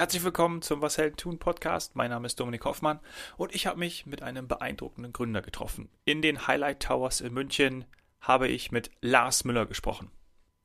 [0.00, 1.94] Herzlich willkommen zum Was Helden tun Podcast.
[1.94, 3.00] Mein Name ist Dominik Hoffmann
[3.36, 5.90] und ich habe mich mit einem beeindruckenden Gründer getroffen.
[6.06, 7.84] In den Highlight Towers in München
[8.22, 10.10] habe ich mit Lars Müller gesprochen.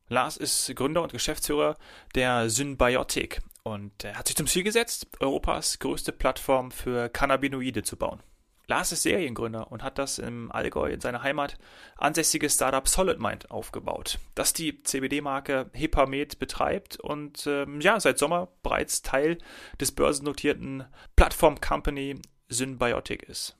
[0.08, 1.76] Lars ist Gründer und Geschäftsführer
[2.16, 7.97] der Symbiotic und er hat sich zum Ziel gesetzt, Europas größte Plattform für Cannabinoide zu
[7.97, 8.24] bauen.
[8.68, 11.58] Lars ist Seriengründer und hat das im Allgäu in seiner Heimat
[11.98, 19.02] ansässige Startup SolidMind aufgebaut, das die CBD-Marke Hepamed betreibt und ähm, ja, seit Sommer bereits
[19.02, 19.38] Teil
[19.80, 23.58] des börsennotierten Plattform-Company Symbiotic ist.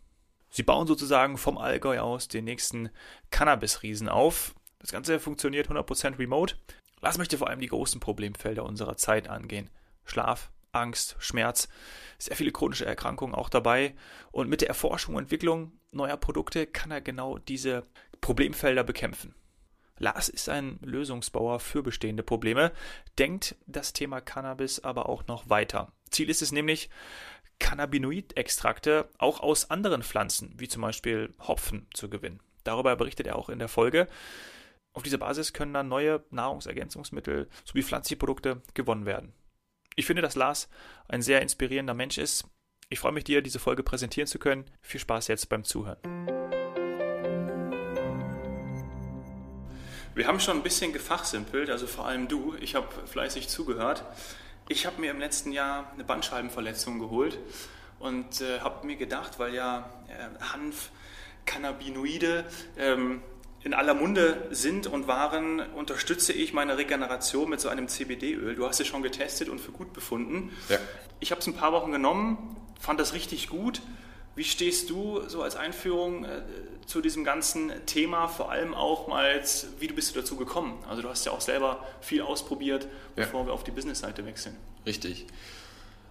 [0.50, 2.90] Sie bauen sozusagen vom Allgäu aus den nächsten
[3.30, 4.56] Cannabis-Riesen auf.
[4.80, 6.56] Das Ganze funktioniert 100% remote.
[7.02, 9.70] Lars möchte vor allem die großen Problemfelder unserer Zeit angehen.
[10.06, 11.68] Schlaf, Angst, Schmerz,
[12.18, 13.96] sehr viele chronische Erkrankungen auch dabei.
[14.32, 17.84] Und mit der Erforschung und Entwicklung neuer Produkte kann er genau diese
[18.22, 19.36] Problemfelder bekämpfen.
[19.98, 22.74] Lars ist ein Lösungsbauer für bestehende Probleme,
[23.18, 25.94] denkt das Thema Cannabis aber auch noch weiter.
[26.10, 26.90] Ziel ist es nämlich,
[27.60, 32.42] Cannabinoid-Extrakte auch aus anderen Pflanzen, wie zum Beispiel Hopfen, zu gewinnen.
[32.66, 34.08] Darüber berichtet er auch in der Folge.
[34.92, 39.34] Auf dieser Basis können dann neue Nahrungsergänzungsmittel sowie pflanzliche Produkte gewonnen werden.
[39.98, 40.68] Ich finde, dass Lars
[41.08, 42.44] ein sehr inspirierender Mensch ist.
[42.90, 44.66] Ich freue mich, dir diese Folge präsentieren zu können.
[44.82, 45.98] Viel Spaß jetzt beim Zuhören.
[50.14, 52.56] Wir haben schon ein bisschen gefachsimpelt, also vor allem du.
[52.60, 54.04] Ich habe fleißig zugehört.
[54.68, 57.40] Ich habe mir im letzten Jahr eine Bandscheibenverletzung geholt
[58.00, 60.90] und äh, habe mir gedacht, weil ja äh, Hanf,
[61.46, 62.46] Cannabinoide
[62.78, 63.22] ähm,
[63.66, 68.56] in aller Munde sind und waren, unterstütze ich meine Regeneration mit so einem CBD-Öl.
[68.56, 70.52] Du hast es schon getestet und für gut befunden.
[70.70, 70.78] Ja.
[71.20, 73.82] Ich habe es ein paar Wochen genommen, fand das richtig gut.
[74.36, 76.44] Wie stehst du so als Einführung äh,
[76.86, 79.42] zu diesem ganzen Thema, vor allem auch mal,
[79.80, 80.78] wie du bist du dazu gekommen?
[80.88, 83.48] Also du hast ja auch selber viel ausprobiert, bevor ja.
[83.48, 84.56] wir auf die Business-Seite wechseln.
[84.86, 85.26] Richtig.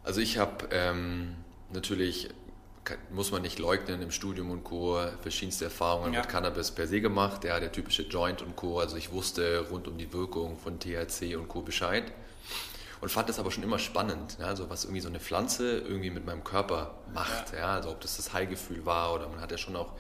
[0.03, 1.37] Also ich habe ähm,
[1.73, 2.31] natürlich
[3.11, 5.01] muss man nicht leugnen, im Studium und Co.
[5.23, 6.20] verschiedenste Erfahrungen ja.
[6.20, 7.45] mit Cannabis per se gemacht.
[7.45, 8.79] Ja, der typische Joint und Co.
[8.79, 11.63] Also ich wusste rund um die Wirkung von THC und Co.
[11.63, 12.13] Bescheid.
[13.01, 16.08] Und fand das aber schon immer spannend, ja, also was irgendwie so eine Pflanze irgendwie
[16.08, 17.53] mit meinem Körper macht.
[17.53, 17.58] Ja.
[17.58, 17.67] ja.
[17.75, 19.92] also ob das das Heilgefühl war oder man hat ja schon auch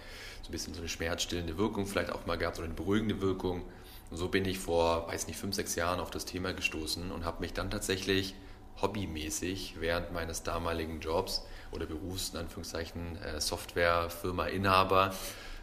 [0.42, 3.62] so ein bisschen so eine schmerzstillende Wirkung vielleicht auch mal gehabt oder eine beruhigende Wirkung.
[4.10, 7.24] Und so bin ich vor, weiß nicht, fünf, sechs Jahren auf das Thema gestoßen und
[7.24, 8.34] habe mich dann tatsächlich
[8.80, 15.14] hobbymäßig während meines damaligen Jobs oder Berufs, in Anführungszeichen, äh, Softwarefirma Inhaber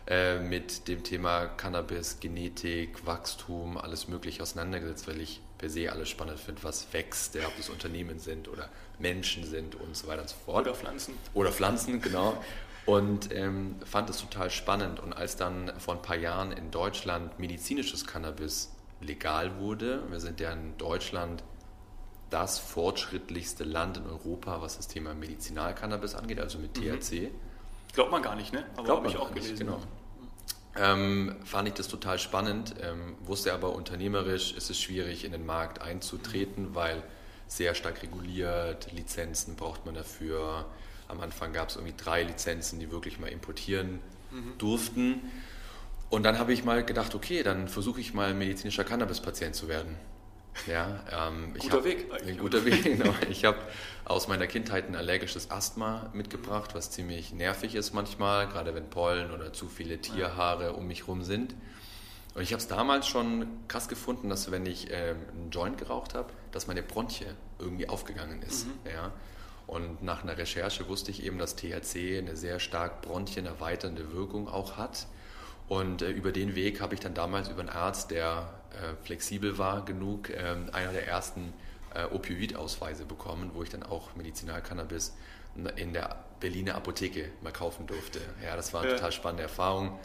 [0.08, 6.10] äh, mit dem Thema Cannabis, Genetik, Wachstum, alles Mögliche auseinandergesetzt, weil ich per se alles
[6.10, 8.68] spannend finde, was wächst, ja, ob es Unternehmen sind oder
[9.00, 10.66] Menschen sind und so weiter und so fort.
[10.66, 11.14] Oder Pflanzen.
[11.34, 12.44] Oder Pflanzen, genau.
[12.86, 15.00] Und ähm, fand es total spannend.
[15.00, 18.72] Und als dann vor ein paar Jahren in Deutschland medizinisches Cannabis
[19.02, 21.44] legal wurde, wir sind ja in Deutschland
[22.32, 27.30] das fortschrittlichste Land in Europa, was das Thema Medizinalcannabis angeht, also mit THC.
[27.30, 27.32] Mhm.
[27.94, 28.66] Glaubt man gar nicht, ne?
[28.78, 29.58] Aber habe ich auch gelesen.
[29.58, 29.80] Genau.
[30.76, 35.46] Ähm, fand ich das total spannend, ähm, wusste aber unternehmerisch ist es schwierig, in den
[35.46, 37.04] Markt einzutreten, weil
[37.48, 40.66] sehr stark reguliert, Lizenzen braucht man dafür.
[41.10, 44.00] Am Anfang gab es irgendwie drei Lizenzen, die wirklich mal importieren
[44.32, 44.58] mhm.
[44.58, 45.32] durften.
[46.10, 49.98] Und dann habe ich mal gedacht, okay, dann versuche ich mal medizinischer Cannabis-Patient zu werden.
[50.68, 52.06] Ja, ähm, guter hab, Weg.
[52.26, 53.14] Ein guter Weg, genau.
[53.30, 53.58] Ich habe
[54.06, 59.32] aus meiner Kindheit ein allergisches Asthma mitgebracht, was ziemlich nervig ist manchmal, gerade wenn Pollen
[59.32, 61.56] oder zu viele Tierhaare um mich rum sind.
[62.34, 66.14] Und ich habe es damals schon krass gefunden, dass wenn ich ähm, einen Joint geraucht
[66.14, 67.26] habe, dass meine Bronchie
[67.60, 68.68] irgendwie aufgegangen ist.
[68.68, 68.74] Mhm.
[68.94, 69.12] Ja.
[69.68, 74.78] Und nach einer Recherche wusste ich eben, dass THC eine sehr stark bronchienerweiternde Wirkung auch
[74.78, 75.08] hat.
[75.72, 79.58] Und äh, über den Weg habe ich dann damals über einen Arzt, der äh, flexibel
[79.58, 81.54] war genug, äh, einer der ersten
[81.96, 85.16] äh, Opioid-Ausweise bekommen, wo ich dann auch Medizinalcannabis
[85.78, 88.20] in der Berliner Apotheke mal kaufen durfte.
[88.44, 88.96] Ja, das war eine ja.
[88.98, 89.98] total spannende Erfahrung.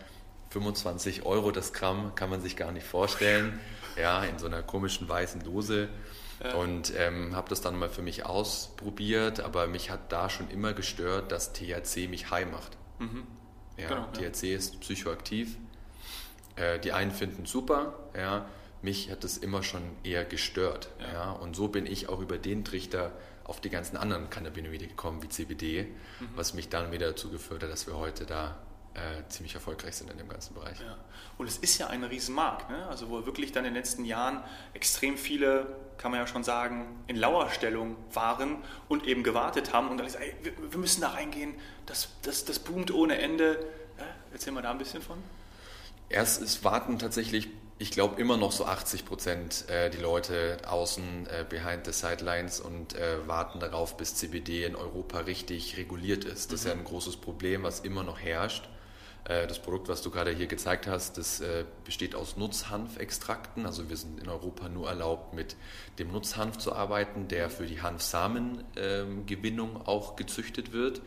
[0.51, 3.59] 25 Euro das Gramm kann man sich gar nicht vorstellen.
[3.97, 5.89] Ja, in so einer komischen weißen Dose.
[6.45, 6.53] Ja.
[6.57, 10.75] Und ähm, habe das dann mal für mich ausprobiert, aber mich hat da schon immer
[10.75, 12.77] gestört, dass THC mich high macht.
[12.99, 13.27] Mhm.
[13.77, 14.57] Ja, genau, THC ja.
[14.57, 15.57] ist psychoaktiv.
[16.57, 18.47] Äh, die einen finden es super, ja.
[18.83, 20.91] Mich hat es immer schon eher gestört.
[21.01, 21.13] Ja.
[21.13, 21.33] ja.
[21.33, 23.13] Und so bin ich auch über den Trichter
[23.45, 25.85] auf die ganzen anderen Cannabinoide gekommen, wie CBD,
[26.21, 26.29] mhm.
[26.35, 28.57] was mich dann wieder dazu geführt hat, dass wir heute da
[28.95, 30.81] äh, ziemlich erfolgreich sind in dem ganzen Bereich.
[30.81, 30.97] Ja.
[31.39, 32.87] Und es ist ja ein Riesenmarkt, ne?
[32.89, 35.67] also wo wirklich dann in den letzten Jahren extrem viele,
[35.99, 38.59] kann man ja schon sagen, in Lauerstellung waren
[38.89, 41.55] und eben gewartet haben und dann ist, ey, wir, wir, müssen da reingehen,
[41.87, 43.59] das, das, das boomt ohne Ende.
[43.99, 45.19] Ja, erzähl mal da ein bisschen von.
[46.09, 47.49] Erst ist Warten tatsächlich
[47.79, 52.61] ich glaube immer noch so 80 Prozent äh, die Leute außen äh, behind the sidelines
[52.61, 56.53] und äh, warten darauf, bis CBD in Europa richtig reguliert ist.
[56.53, 56.65] Das mhm.
[56.65, 56.81] ist ja mhm.
[56.81, 58.69] ein großes Problem, was immer noch herrscht.
[59.29, 63.67] Äh, das Produkt, was du gerade hier gezeigt hast, das äh, besteht aus Nutzhanfextrakten.
[63.67, 65.57] Also wir sind in Europa nur erlaubt, mit
[65.99, 71.03] dem Nutzhanf zu arbeiten, der für die Hanfsamengewinnung auch gezüchtet wird.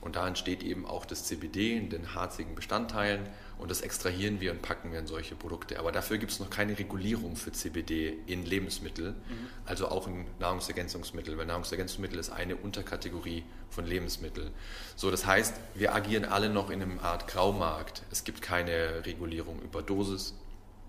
[0.00, 3.28] Und da entsteht eben auch das CBD in den harzigen Bestandteilen
[3.64, 5.78] und das extrahieren wir und packen wir in solche Produkte.
[5.78, 9.48] Aber dafür gibt es noch keine Regulierung für CBD in Lebensmitteln, mhm.
[9.64, 14.50] also auch in Nahrungsergänzungsmitteln, weil Nahrungsergänzungsmittel ist eine Unterkategorie von Lebensmitteln.
[14.96, 18.02] So, das heißt, wir agieren alle noch in einer Art Graumarkt.
[18.10, 20.34] Es gibt keine Regulierung über Dosis,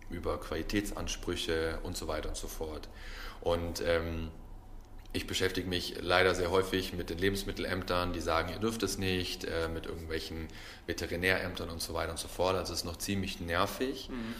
[0.10, 2.90] über Qualitätsansprüche und so weiter und so fort.
[3.40, 4.32] Und ähm,
[5.16, 9.46] ich beschäftige mich leider sehr häufig mit den Lebensmittelämtern, die sagen, ihr dürft es nicht,
[9.46, 10.48] äh, mit irgendwelchen
[10.88, 12.56] Veterinärämtern und so weiter und so fort.
[12.56, 14.10] Also es ist noch ziemlich nervig.
[14.10, 14.36] Mhm.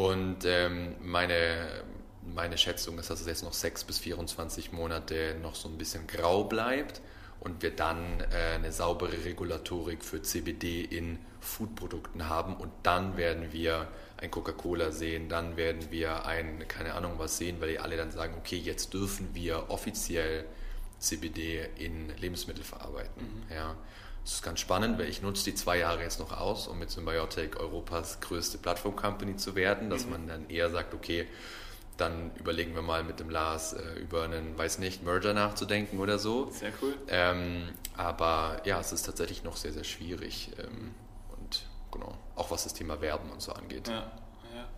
[0.00, 1.82] Und ähm, meine,
[2.22, 6.06] meine Schätzung ist, dass es jetzt noch sechs bis 24 Monate noch so ein bisschen
[6.06, 7.00] grau bleibt
[7.40, 13.52] und wir dann äh, eine saubere Regulatorik für CBD in Foodprodukten haben und dann werden
[13.52, 17.96] wir ein Coca-Cola sehen, dann werden wir ein, keine Ahnung was sehen, weil die alle
[17.96, 20.44] dann sagen, okay, jetzt dürfen wir offiziell
[20.98, 23.22] CBD in Lebensmittel verarbeiten.
[23.22, 23.54] Mhm.
[23.54, 23.76] Ja.
[24.24, 26.90] Das ist ganz spannend, weil ich nutze die zwei Jahre jetzt noch aus, um mit
[26.90, 30.10] Symbiotic Europas größte Plattform-Company zu werden, dass mhm.
[30.12, 31.26] man dann eher sagt, okay,
[31.98, 36.18] dann überlegen wir mal mit dem Lars äh, über einen, weiß nicht, Merger nachzudenken oder
[36.18, 36.50] so.
[36.50, 36.94] Sehr cool.
[37.08, 40.50] Ähm, aber ja, es ist tatsächlich noch sehr, sehr schwierig.
[40.58, 40.94] Ähm,
[41.94, 42.14] genau.
[42.36, 43.88] Auch was das Thema Werben und so angeht.
[43.88, 44.12] Ja,
[44.54, 44.68] ja.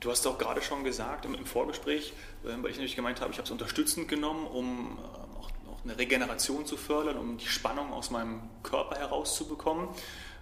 [0.00, 2.12] Du hast auch gerade schon gesagt im, im Vorgespräch,
[2.44, 5.00] äh, weil ich natürlich gemeint habe, ich habe es unterstützend genommen, um äh,
[5.38, 9.88] auch, auch, eine Regeneration zu fördern, um die Spannung aus meinem Körper herauszubekommen.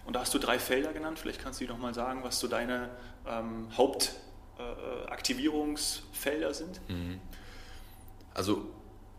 [0.05, 1.19] Und da hast du drei Felder genannt.
[1.19, 2.91] Vielleicht kannst du nochmal sagen, was so deine
[3.27, 6.81] ähm, Hauptaktivierungsfelder äh, sind.
[6.91, 7.21] Mhm.
[8.35, 8.67] Also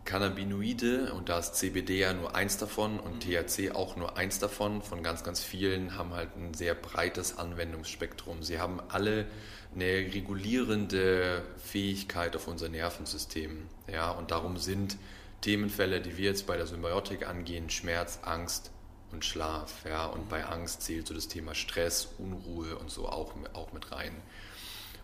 [0.06, 4.80] Cannabinoide, und da ist CBD ja nur eins davon und THC auch nur eins davon,
[4.80, 8.42] von ganz, ganz vielen, haben halt ein sehr breites Anwendungsspektrum.
[8.42, 9.26] Sie haben alle
[9.74, 13.68] eine regulierende Fähigkeit auf unser Nervensystem.
[13.92, 14.96] Ja, und darum sind
[15.42, 18.70] Themenfälle, die wir jetzt bei der Symbiotik angehen, Schmerz, Angst
[19.12, 19.84] und Schlaf.
[19.86, 23.92] Ja, und bei Angst zählt so das Thema Stress, Unruhe und so auch, auch mit
[23.92, 24.16] rein.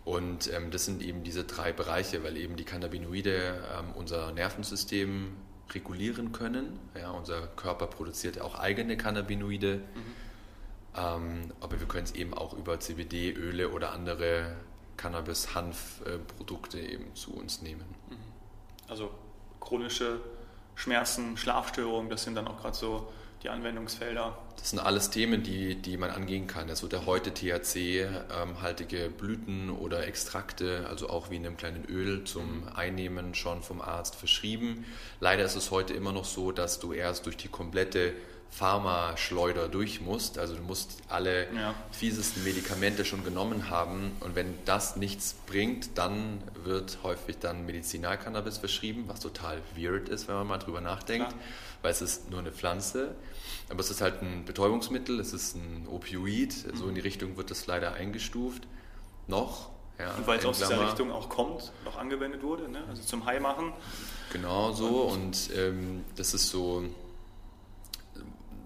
[0.05, 5.35] Und ähm, das sind eben diese drei Bereiche, weil eben die Cannabinoide ähm, unser Nervensystem
[5.71, 6.79] regulieren können.
[6.99, 9.81] Ja, unser Körper produziert auch eigene Cannabinoide, mhm.
[10.97, 14.57] ähm, aber wir können es eben auch über CBD-Öle oder andere
[14.97, 17.85] Cannabis-Hanf-Produkte eben zu uns nehmen.
[18.09, 18.17] Mhm.
[18.89, 19.09] Also
[19.59, 20.19] chronische
[20.75, 23.11] Schmerzen, Schlafstörungen, das sind dann auch gerade so
[23.43, 24.37] die Anwendungsfelder?
[24.57, 26.69] Das sind alles Themen, die, die man angehen kann.
[26.69, 32.23] Es wird ja heute THC-haltige Blüten oder Extrakte, also auch wie in einem kleinen Öl
[32.23, 34.85] zum Einnehmen schon vom Arzt verschrieben.
[35.19, 38.13] Leider ist es heute immer noch so, dass du erst durch die komplette
[38.55, 40.37] Pharmaschleuder durch musst.
[40.37, 41.73] Also du musst alle ja.
[41.91, 48.59] fiesesten Medikamente schon genommen haben und wenn das nichts bringt, dann wird häufig dann Medizinalcannabis
[48.59, 51.41] verschrieben, was total weird ist, wenn man mal drüber nachdenkt, Klar.
[51.81, 53.15] weil es ist nur eine Pflanze,
[53.69, 56.77] aber es ist halt ein Betäubungsmittel, es ist ein Opioid, mhm.
[56.77, 58.67] so in die Richtung wird das leider eingestuft.
[59.25, 59.71] Noch.
[59.97, 62.83] Ja, und weil es aus dieser Richtung auch kommt, noch angewendet wurde, ne?
[62.89, 63.73] also zum High machen.
[64.31, 66.83] Genau so und ähm, das ist so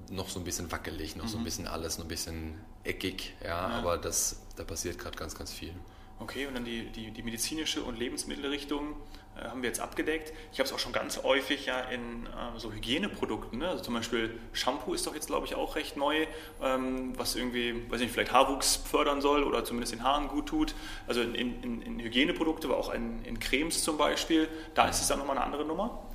[0.09, 1.29] noch so ein bisschen wackelig, noch mhm.
[1.29, 1.45] so ein mhm.
[1.45, 3.67] bisschen alles, noch ein bisschen eckig, ja, ja.
[3.67, 5.73] aber das, da passiert gerade ganz, ganz viel.
[6.19, 8.95] Okay, und dann die, die, die medizinische und Lebensmittelrichtung
[9.37, 10.33] äh, haben wir jetzt abgedeckt.
[10.51, 13.69] Ich habe es auch schon ganz häufig ja in äh, so Hygieneprodukten, ne?
[13.69, 16.25] also zum Beispiel Shampoo ist doch jetzt, glaube ich, auch recht neu,
[16.61, 20.73] ähm, was irgendwie, weiß nicht, vielleicht Haarwuchs fördern soll oder zumindest den Haaren gut tut.
[21.05, 25.07] Also in, in, in Hygieneprodukte, aber auch in, in Cremes zum Beispiel, da ist es
[25.07, 26.06] dann nochmal eine andere Nummer.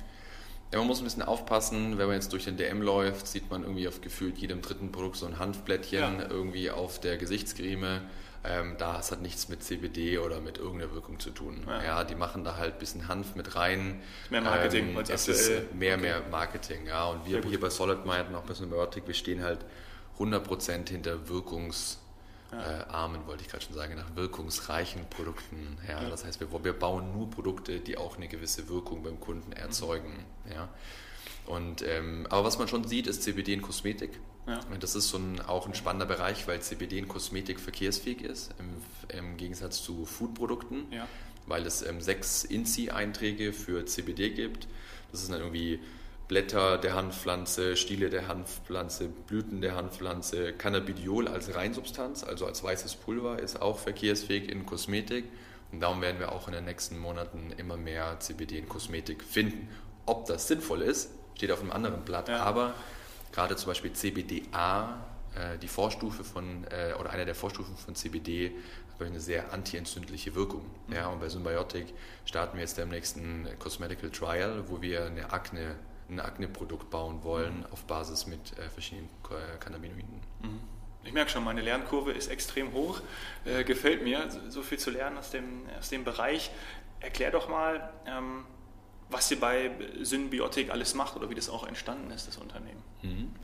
[0.73, 3.61] Ja, man muss ein bisschen aufpassen, wenn man jetzt durch den DM läuft, sieht man
[3.61, 6.27] irgendwie auf gefühlt jedem dritten Produkt so ein Hanfblättchen ja.
[6.27, 8.01] irgendwie auf der Gesichtscreme.
[8.43, 11.63] Ähm, da es hat nichts mit CBD oder mit irgendeiner Wirkung zu tun.
[11.67, 14.01] Ja, ja die machen da halt ein bisschen Hanf mit rein.
[14.31, 14.97] Mehr Marketing.
[14.97, 16.01] Ähm, es ist mehr, okay.
[16.01, 16.87] mehr Marketing.
[16.87, 17.05] Ja.
[17.05, 19.59] Und wir hier bei Solid Mind und auch bei Symbiotic, wir stehen halt
[20.17, 21.97] 100% hinter Wirkungs-
[22.59, 25.77] äh, armen, wollte ich gerade schon sagen, nach wirkungsreichen Produkten.
[25.87, 26.01] Ja?
[26.01, 26.09] ja.
[26.09, 29.57] Das heißt, wir, wir, bauen nur Produkte, die auch eine gewisse Wirkung beim Kunden mhm.
[29.57, 30.25] erzeugen.
[30.45, 30.51] Mhm.
[30.51, 30.69] Ja?
[31.45, 34.19] Und, ähm, aber was man schon sieht, ist CBD in Kosmetik.
[34.47, 34.59] Ja.
[34.79, 39.17] Das ist so ein, auch ein spannender Bereich, weil CBD in Kosmetik verkehrsfähig ist, im,
[39.17, 41.07] im Gegensatz zu Foodprodukten, ja.
[41.47, 44.67] weil es ähm, sechs INSI-Einträge für CBD gibt.
[45.11, 45.79] Das ist dann irgendwie
[46.33, 50.51] Blätter der Hanfpflanze, Stiele der Hanfpflanze, Blüten der Hanfpflanze.
[50.53, 55.25] Cannabidiol als Reinsubstanz, also als weißes Pulver, ist auch verkehrsfähig in Kosmetik.
[55.71, 59.69] Und darum werden wir auch in den nächsten Monaten immer mehr CBD in Kosmetik finden.
[60.07, 62.29] Ob das sinnvoll ist, steht auf einem anderen Blatt.
[62.29, 62.39] Ja.
[62.39, 62.73] Aber
[63.31, 68.53] gerade zum Beispiel CBDA, äh, die Vorstufe von, äh, oder eine der Vorstufen von CBD,
[68.99, 70.65] hat eine sehr antientzündliche Wirkung.
[70.87, 70.95] Mhm.
[70.95, 71.93] Ja, und bei Symbiotic
[72.25, 75.75] starten wir jetzt demnächst ein Cosmetical Trial, wo wir eine Akne,
[76.09, 79.09] ein Akne-Produkt bauen wollen auf Basis mit äh, verschiedenen
[79.59, 80.21] Cannabinoiden.
[80.41, 80.59] Mhm.
[81.05, 83.01] Ich merke schon, meine Lernkurve ist extrem hoch.
[83.45, 86.51] Äh, gefällt mir, so viel zu lernen aus dem, aus dem Bereich.
[87.01, 88.45] Erklär doch mal, ähm,
[89.09, 92.81] was ihr bei Symbiotic alles macht oder wie das auch entstanden ist, das Unternehmen.
[93.01, 93.35] Mhm.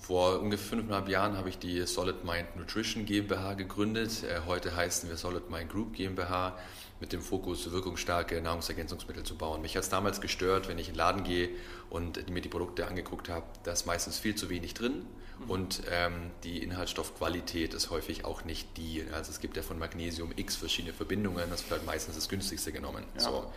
[0.00, 4.22] Vor ungefähr fünfeinhalb Jahren habe ich die Solid Mind Nutrition GmbH gegründet.
[4.22, 6.56] Äh, heute heißen wir Solid Mind Group GmbH
[7.00, 9.62] mit dem Fokus, wirkungsstarke Nahrungsergänzungsmittel zu bauen.
[9.62, 11.50] Mich hat es damals gestört, wenn ich in den Laden gehe
[11.90, 15.06] und mir die Produkte angeguckt habe, da ist meistens viel zu wenig drin
[15.38, 15.50] mhm.
[15.50, 19.04] und ähm, die Inhaltsstoffqualität ist häufig auch nicht die.
[19.12, 22.72] Also es gibt ja von Magnesium x verschiedene Verbindungen, das wird halt meistens das günstigste
[22.72, 23.04] genommen.
[23.14, 23.20] Ja.
[23.20, 23.30] So.
[23.30, 23.48] Und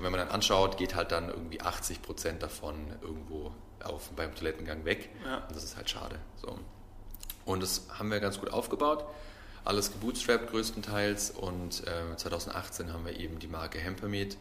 [0.00, 3.52] wenn man dann anschaut, geht halt dann irgendwie 80 Prozent davon irgendwo
[3.84, 5.10] auf, beim Toilettengang weg.
[5.24, 5.38] Ja.
[5.38, 6.18] Und das ist halt schade.
[6.40, 6.58] So.
[7.44, 9.04] Und das haben wir ganz gut aufgebaut.
[9.64, 11.30] Alles gebootstrapped größtenteils.
[11.30, 14.36] Und äh, 2018 haben wir eben die Marke Hempermed.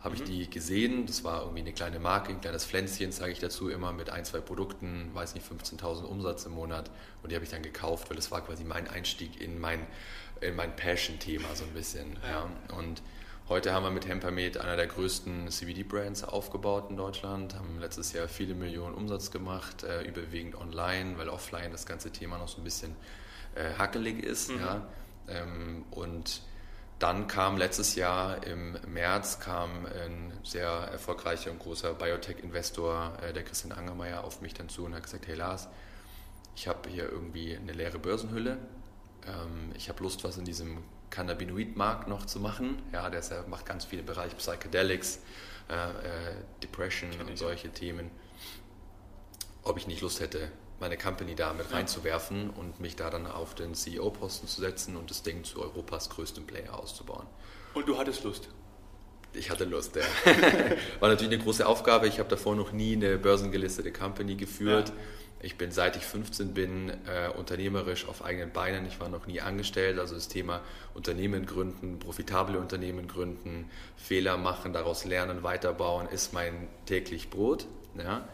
[0.00, 0.22] Habe mhm.
[0.22, 1.06] ich die gesehen.
[1.06, 4.24] Das war irgendwie eine kleine Marke, ein kleines Pflänzchen, sage ich dazu immer, mit ein,
[4.24, 6.90] zwei Produkten, weiß nicht, 15.000 Umsatz im Monat.
[7.22, 9.86] Und die habe ich dann gekauft, weil das war quasi mein Einstieg in mein,
[10.40, 12.18] in mein Passion-Thema so ein bisschen.
[12.22, 12.48] Ja.
[12.68, 12.76] ja.
[12.76, 13.02] Und
[13.46, 18.26] Heute haben wir mit Hempermed einer der größten CBD-Brands aufgebaut in Deutschland, haben letztes Jahr
[18.26, 22.64] viele Millionen Umsatz gemacht, äh, überwiegend online, weil offline das ganze Thema noch so ein
[22.64, 22.96] bisschen
[23.54, 24.50] äh, hackelig ist.
[24.50, 24.60] Mhm.
[24.60, 24.86] Ja.
[25.28, 26.40] Ähm, und
[26.98, 33.42] dann kam letztes Jahr im März kam ein sehr erfolgreicher und großer Biotech-Investor, äh, der
[33.44, 35.68] Christian Angermeier, auf mich dann zu und hat gesagt, hey Lars,
[36.56, 38.56] ich habe hier irgendwie eine leere Börsenhülle.
[39.26, 40.78] Ähm, ich habe Lust, was in diesem
[41.14, 42.82] Cannabinoid-Markt noch zu machen.
[42.92, 45.20] Ja, der macht ganz viele Bereiche Psychedelics,
[45.68, 47.70] äh, äh, Depression Kann und solche.
[47.70, 48.10] Themen.
[49.62, 51.76] Ob ich nicht Lust hätte, meine Company da mit ja.
[51.76, 56.10] reinzuwerfen und mich da dann auf den CEO-Posten zu setzen und das Ding zu Europas
[56.10, 57.26] größtem Player auszubauen.
[57.74, 58.48] Und du hattest Lust?
[59.32, 60.02] Ich hatte Lust, ja.
[61.00, 62.06] War natürlich eine große Aufgabe.
[62.08, 64.88] Ich habe davor noch nie eine börsengelistete Company geführt.
[64.88, 64.94] Ja
[65.44, 68.86] ich bin seit ich 15 bin äh, unternehmerisch auf eigenen Beinen.
[68.86, 69.98] Ich war noch nie angestellt.
[69.98, 70.62] Also das Thema
[70.94, 77.66] Unternehmen gründen, profitable Unternehmen gründen, Fehler machen, daraus lernen, weiterbauen, ist mein täglich Brot.
[77.98, 78.26] Ja?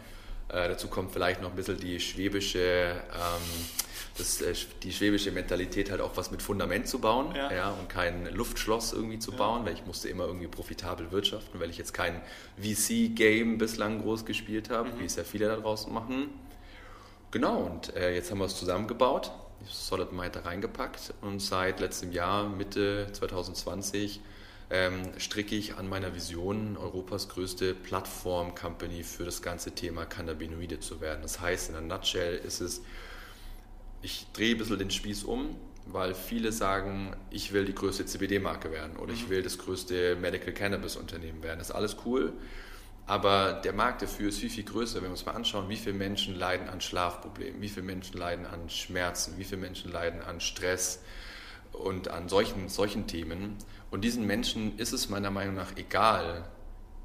[0.48, 3.66] Äh, dazu kommt vielleicht noch ein bisschen die schwäbische, ähm,
[4.16, 7.52] das, äh, die schwäbische Mentalität halt auch was mit Fundament zu bauen ja.
[7.52, 9.36] ja und kein Luftschloss irgendwie zu ja.
[9.36, 12.20] bauen, weil ich musste immer irgendwie profitabel wirtschaften, weil ich jetzt kein
[12.56, 15.00] VC-Game bislang groß gespielt habe, mhm.
[15.00, 16.30] wie es ja viele da draußen machen
[17.30, 19.30] Genau, und äh, jetzt haben wir es zusammengebaut,
[19.68, 24.20] Solid Mind da reingepackt und seit letztem Jahr, Mitte 2020,
[24.70, 31.00] ähm, stricke ich an meiner Vision, Europas größte Plattform-Company für das ganze Thema Cannabinoide zu
[31.00, 31.22] werden.
[31.22, 32.82] Das heißt, in einer Nutshell ist es,
[34.02, 35.54] ich drehe ein bisschen den Spieß um,
[35.86, 39.18] weil viele sagen, ich will die größte CBD-Marke werden oder mhm.
[39.18, 41.58] ich will das größte Medical Cannabis-Unternehmen werden.
[41.58, 42.32] Das ist alles cool.
[43.10, 45.96] Aber der Markt dafür ist viel, viel größer, wenn wir uns mal anschauen, wie viele
[45.96, 50.40] Menschen leiden an Schlafproblemen, wie viele Menschen leiden an Schmerzen, wie viele Menschen leiden an
[50.40, 51.02] Stress
[51.72, 53.56] und an solchen, solchen Themen.
[53.90, 56.44] Und diesen Menschen ist es meiner Meinung nach egal,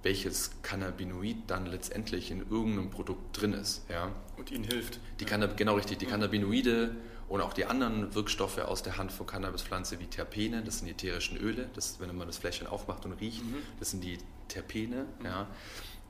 [0.03, 3.89] welches Cannabinoid dann letztendlich in irgendeinem Produkt drin ist.
[3.89, 4.12] Ja.
[4.38, 5.00] Und ihnen hilft.
[5.19, 6.95] Die Cannab genau richtig, die Cannabinoide
[7.27, 10.91] und auch die anderen Wirkstoffe aus der Hand von Cannabispflanze wie Terpene, das sind die
[10.91, 13.57] ätherischen Öle, das, wenn man das Fläschchen aufmacht und riecht, mhm.
[13.79, 15.05] das sind die Terpene.
[15.19, 15.25] Mhm.
[15.25, 15.47] Ja.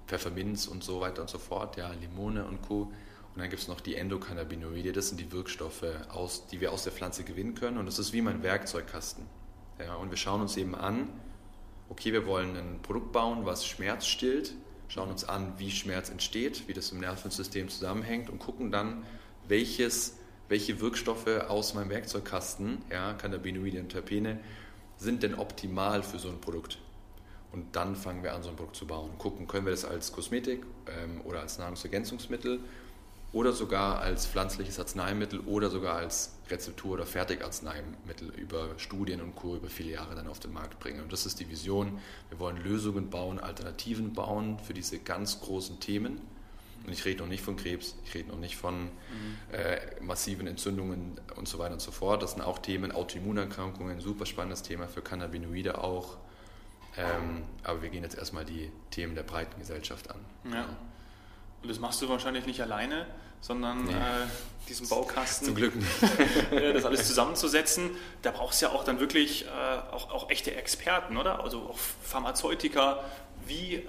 [0.07, 2.83] Pfefferminz und so weiter und so fort, ja, Limone und Co.
[2.83, 6.83] Und dann gibt es noch die Endokannabinoide, das sind die Wirkstoffe, aus, die wir aus
[6.83, 7.77] der Pflanze gewinnen können.
[7.77, 9.25] Und das ist wie mein Werkzeugkasten.
[9.79, 11.09] Ja, und wir schauen uns eben an,
[11.89, 14.53] okay, wir wollen ein Produkt bauen, was Schmerz stillt,
[14.87, 19.03] schauen uns an, wie Schmerz entsteht, wie das im Nervensystem zusammenhängt und gucken dann,
[19.47, 24.39] welches, welche Wirkstoffe aus meinem Werkzeugkasten, ja, Cannabinoide und Terpene,
[24.97, 26.77] sind denn optimal für so ein Produkt.
[27.55, 29.11] Und dann fangen wir an, so ein Produkt zu bauen.
[29.17, 32.59] Gucken, können wir das als Kosmetik ähm, oder als Nahrungsergänzungsmittel
[33.31, 39.55] oder sogar als pflanzliches Arzneimittel oder sogar als Rezeptur- oder Fertigarzneimittel über Studien und Co.
[39.55, 40.99] über viele Jahre dann auf den Markt bringen.
[40.99, 41.97] Und das ist die Vision.
[42.27, 46.19] Wir wollen Lösungen bauen, Alternativen bauen für diese ganz großen Themen.
[46.85, 48.89] Und ich rede noch nicht von Krebs, ich rede noch nicht von mhm.
[49.53, 52.21] äh, massiven Entzündungen und so weiter und so fort.
[52.21, 56.17] Das sind auch Themen, Autoimmunerkrankungen, super spannendes Thema für Cannabinoide auch.
[56.97, 60.19] Ähm, aber wir gehen jetzt erstmal die Themen der breiten Gesellschaft an.
[60.51, 60.65] Ja.
[61.61, 63.07] Und das machst du wahrscheinlich nicht alleine,
[63.41, 63.91] sondern nee.
[63.91, 64.27] äh,
[64.69, 65.89] diesen Baukasten, Zum Glück nicht.
[66.51, 67.91] das alles zusammenzusetzen.
[68.21, 69.47] Da brauchst du ja auch dann wirklich äh,
[69.91, 71.43] auch, auch, echte Experten, oder?
[71.43, 73.03] Also auch Pharmazeutiker.
[73.45, 73.81] Wie, äh,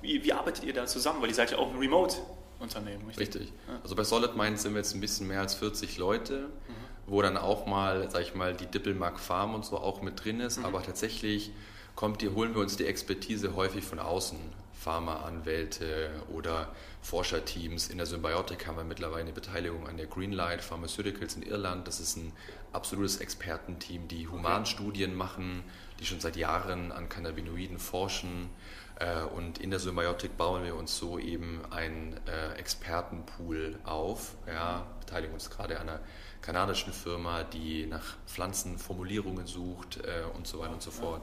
[0.00, 1.20] wie, wie, arbeitet ihr da zusammen?
[1.22, 3.34] Weil ihr seid ja auch ein Remote-Unternehmen, richtig?
[3.34, 3.52] Richtig.
[3.66, 3.80] Ja.
[3.82, 6.74] Also bei Solid Mind sind wir jetzt ein bisschen mehr als 40 Leute, mhm.
[7.06, 10.38] wo dann auch mal, sag ich mal, die Dippelmark Farm und so auch mit drin
[10.38, 10.58] ist.
[10.58, 10.66] Mhm.
[10.66, 11.50] Aber tatsächlich
[11.94, 14.38] kommt die, holen wir uns die Expertise häufig von außen.
[14.82, 16.68] Pharmaanwälte oder
[17.02, 17.88] Forscherteams.
[17.88, 21.86] In der Symbiotik haben wir mittlerweile eine Beteiligung an der Greenlight Pharmaceuticals in Irland.
[21.86, 22.32] Das ist ein
[22.72, 25.62] absolutes Expertenteam, die Humanstudien machen,
[26.00, 28.50] die schon seit Jahren an Cannabinoiden forschen.
[28.98, 34.34] Äh, und in der Symbiotik bauen wir uns so eben einen äh, Expertenpool auf.
[34.48, 36.00] Ja, beteiligen uns gerade an einer
[36.40, 41.22] kanadischen Firma, die nach Pflanzenformulierungen sucht äh, und so weiter und so fort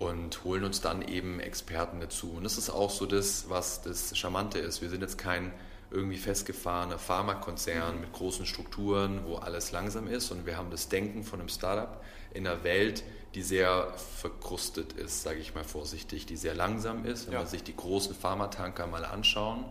[0.00, 2.32] und holen uns dann eben Experten dazu.
[2.32, 4.80] Und das ist auch so das, was das Charmante ist.
[4.80, 5.52] Wir sind jetzt kein
[5.90, 8.00] irgendwie festgefahrener Pharmakonzern mhm.
[8.00, 12.02] mit großen Strukturen, wo alles langsam ist, und wir haben das Denken von einem Startup
[12.32, 13.04] in einer Welt,
[13.34, 17.40] die sehr verkrustet ist, sage ich mal vorsichtig, die sehr langsam ist, wenn ja.
[17.40, 19.66] man sich die großen Pharmatanker mal anschauen.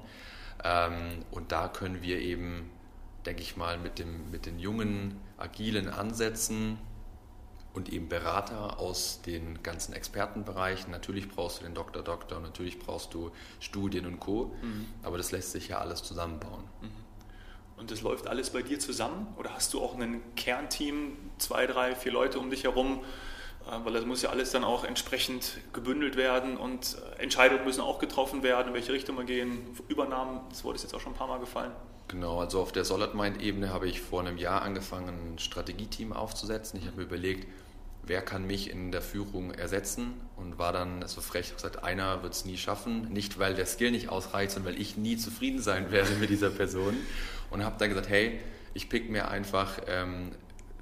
[0.63, 2.69] Ähm, und da können wir eben,
[3.25, 6.77] denke ich mal, mit, dem, mit den jungen, agilen Ansätzen
[7.73, 10.91] und eben Berater aus den ganzen Expertenbereichen.
[10.91, 14.55] Natürlich brauchst du den Doktor, Doktor, natürlich brauchst du Studien und Co.
[14.61, 14.87] Mhm.
[15.03, 16.63] Aber das lässt sich ja alles zusammenbauen.
[16.81, 16.89] Mhm.
[17.77, 19.27] Und das läuft alles bei dir zusammen?
[19.37, 23.01] Oder hast du auch ein Kernteam, zwei, drei, vier Leute um dich herum?
[23.67, 27.81] Äh, weil das muss ja alles dann auch entsprechend gebündelt werden und äh, Entscheidungen müssen
[27.81, 29.77] auch getroffen werden, in welche Richtung wir gehen.
[29.87, 31.71] Übernahmen, das Wort ist jetzt auch schon ein paar Mal gefallen.
[32.09, 36.11] Genau, also auf der Solid Mind Ebene habe ich vor einem Jahr angefangen, ein Strategieteam
[36.11, 36.79] aufzusetzen.
[36.79, 37.47] Ich habe mir überlegt,
[38.01, 42.33] wer kann mich in der Führung ersetzen und war dann so frech gesagt, einer wird
[42.33, 43.13] es nie schaffen.
[43.13, 46.49] Nicht, weil der Skill nicht ausreicht, sondern weil ich nie zufrieden sein werde mit dieser
[46.49, 46.97] Person.
[47.51, 48.39] Und habe dann gesagt, hey,
[48.73, 50.31] ich pick mir einfach ähm,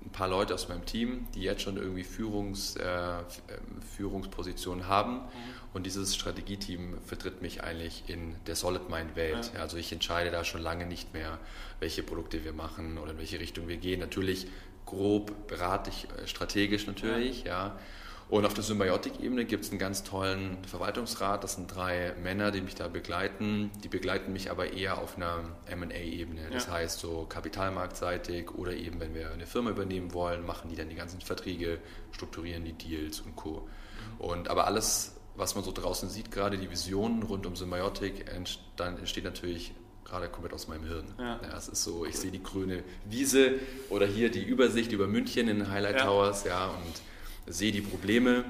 [0.06, 3.18] ein paar Leute aus meinem Team, die jetzt schon irgendwie Führungs, äh,
[3.98, 5.16] Führungspositionen haben.
[5.16, 5.22] Mhm.
[5.78, 9.52] Und dieses Strategieteam vertritt mich eigentlich in der Solid Mind Welt.
[9.54, 9.62] Ja.
[9.62, 11.38] Also ich entscheide da schon lange nicht mehr,
[11.80, 14.00] welche Produkte wir machen oder in welche Richtung wir gehen.
[14.00, 14.48] Natürlich
[14.88, 17.68] grob berate ich äh, strategisch natürlich, ja.
[17.68, 17.80] ja.
[18.28, 21.44] Und auf der Symbiotik-Ebene gibt es einen ganz tollen Verwaltungsrat.
[21.44, 23.70] Das sind drei Männer, die mich da begleiten.
[23.84, 26.50] Die begleiten mich aber eher auf einer MA-Ebene.
[26.52, 26.72] Das ja.
[26.72, 30.96] heißt, so kapitalmarktseitig oder eben, wenn wir eine Firma übernehmen wollen, machen die dann die
[30.96, 31.78] ganzen Verträge,
[32.12, 33.62] strukturieren die Deals und Co.
[34.18, 34.22] Mhm.
[34.26, 39.24] Und aber alles, was man so draußen sieht, gerade die Visionen rund um Symbiotik, entsteht
[39.24, 39.74] natürlich
[40.04, 41.06] gerade komplett aus meinem Hirn.
[41.18, 41.40] Ja.
[41.42, 41.58] ja.
[41.58, 45.60] es ist so, ich sehe die grüne Wiese oder hier die Übersicht über München in
[45.60, 46.06] den Highlight ja.
[46.06, 48.46] Towers, ja, und sehe die Probleme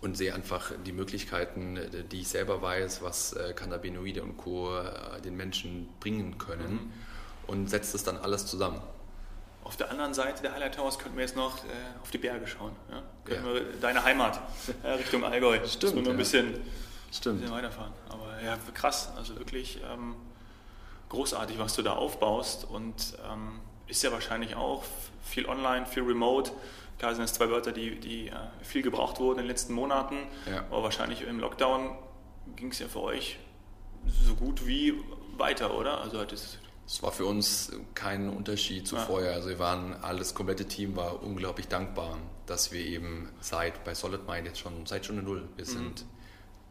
[0.00, 1.78] und sehe einfach die Möglichkeiten,
[2.12, 4.78] die ich selber weiß, was äh, Cannabinoide und Co.
[4.78, 6.90] Äh, den Menschen bringen können mhm.
[7.48, 8.80] und setze das dann alles zusammen.
[9.64, 11.68] Auf der anderen Seite der Highlight Towers könnten wir jetzt noch äh,
[12.02, 12.74] auf die Berge schauen.
[12.90, 13.02] Ja?
[13.24, 13.54] Können ja.
[13.54, 14.40] wir deine Heimat
[14.82, 15.58] äh, Richtung Allgäu.
[15.66, 15.94] Stimmt.
[15.94, 16.60] Müssen wir ein bisschen,
[17.12, 17.40] Stimmt.
[17.40, 17.92] bisschen weiterfahren.
[18.08, 19.12] Aber ja, krass.
[19.16, 20.16] Also wirklich ähm,
[21.08, 24.84] großartig, was du da aufbaust und ähm, ist ja wahrscheinlich auch
[25.22, 26.52] viel online, viel remote.
[26.98, 30.16] Klar sind es zwei Wörter, die, die äh, viel gebraucht wurden in den letzten Monaten,
[30.50, 30.64] ja.
[30.70, 31.96] aber wahrscheinlich im Lockdown
[32.56, 33.38] ging es ja für euch
[34.06, 34.94] so gut wie
[35.36, 36.00] weiter, oder?
[36.00, 36.58] Also hat es
[36.88, 39.02] es war für uns kein Unterschied zu ja.
[39.02, 39.34] vorher.
[39.34, 44.26] Also wir waren, alles komplette Team war unglaublich dankbar, dass wir eben seit bei Solid
[44.26, 45.70] Mind jetzt schon seit Stunde Null, wir mhm.
[45.70, 46.04] sind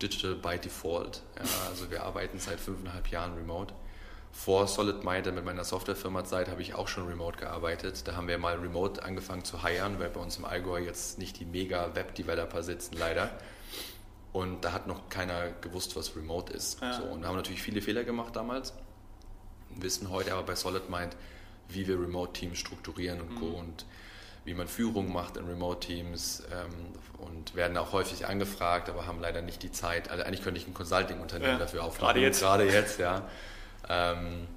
[0.01, 1.21] Digital by Default.
[1.37, 3.73] Ja, also wir arbeiten seit fünfeinhalb Jahren remote
[4.31, 8.07] vor Solid Mind, mit meiner Softwarefirma Zeit, habe ich auch schon remote gearbeitet.
[8.07, 11.39] Da haben wir mal remote angefangen zu hiren, weil bei uns im Allgäu jetzt nicht
[11.39, 13.31] die mega Web-Developer sitzen, leider.
[14.33, 16.81] Und da hat noch keiner gewusst, was remote ist.
[16.81, 16.93] Ja.
[16.93, 18.73] So, und da haben natürlich viele Fehler gemacht damals.
[19.81, 21.15] Wissen heute aber bei Solid Mind,
[21.69, 23.39] wie wir Remote-Teams strukturieren und mhm.
[23.39, 23.45] Co.
[23.47, 23.85] Und
[24.47, 29.41] wie man Führung macht in Remote-Teams ähm, und werden auch häufig angefragt, aber haben leider
[29.41, 30.09] nicht die Zeit.
[30.09, 31.57] Also eigentlich könnte ich ein Consulting-Unternehmen ja.
[31.59, 32.07] dafür aufbauen.
[32.07, 32.39] Gerade jetzt.
[32.39, 33.27] Gerade jetzt, ja.
[33.89, 34.47] Ähm,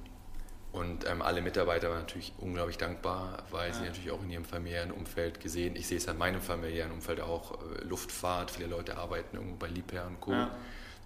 [0.70, 3.74] und ähm, alle Mitarbeiter waren natürlich unglaublich dankbar, weil ja.
[3.74, 7.20] sie natürlich auch in ihrem familiären Umfeld gesehen, ich sehe es in meinem familiären Umfeld
[7.20, 10.50] auch, äh, Luftfahrt, viele Leute arbeiten irgendwo bei Liebherr und Co., ja.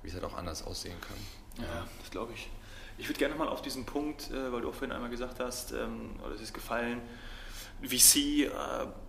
[0.02, 1.64] wie es halt auch anders aussehen kann.
[1.64, 1.86] Ja.
[2.00, 2.50] das glaube ich.
[2.96, 5.72] Ich würde gerne mal auf diesen Punkt, äh, weil du auch vorhin einmal gesagt hast,
[5.72, 7.00] ähm, oder es ist gefallen,
[7.82, 8.50] VC, äh,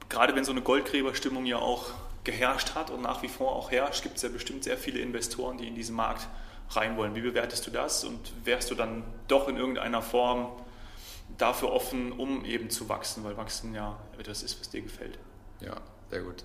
[0.10, 1.92] gerade wenn so eine Goldgräberstimmung ja auch
[2.24, 5.58] geherrscht hat und nach wie vor auch herrscht, gibt es ja bestimmt sehr viele Investoren,
[5.58, 6.28] die in diesen Markt
[6.72, 7.16] rein wollen.
[7.16, 10.52] Wie bewertest du das und wärst du dann doch in irgendeiner Form
[11.38, 15.18] dafür offen, um eben zu wachsen, weil wachsen ja etwas ist, was dir gefällt?
[15.60, 15.76] Ja,
[16.10, 16.44] sehr gut.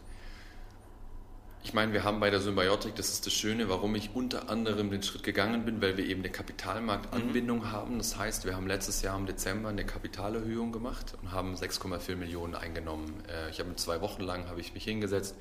[1.62, 4.90] Ich meine, wir haben bei der Symbiotik, das ist das Schöne, warum ich unter anderem
[4.90, 7.72] den Schritt gegangen bin, weil wir eben eine Kapitalmarktanbindung mhm.
[7.72, 7.98] haben.
[7.98, 12.54] Das heißt, wir haben letztes Jahr im Dezember eine Kapitalerhöhung gemacht und haben 6,4 Millionen
[12.54, 13.22] eingenommen.
[13.28, 15.36] Äh, ich habe zwei Wochen lang habe ich mich hingesetzt,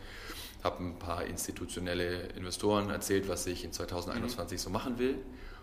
[0.61, 4.61] habe ein paar institutionelle Investoren erzählt, was ich in 2021 mhm.
[4.61, 5.15] so machen will.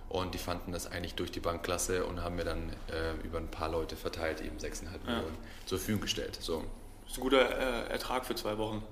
[0.08, 3.50] Und die fanden das eigentlich durch die Bankklasse und haben mir dann äh, über ein
[3.50, 4.90] paar Leute verteilt eben 6,5 ja.
[5.04, 6.38] Millionen zur Verfügung gestellt.
[6.40, 6.64] So.
[7.02, 8.82] Das ist ein guter äh, Ertrag für zwei Wochen.